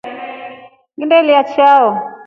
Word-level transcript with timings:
Nginielya 0.97 1.41
chao. 1.53 1.89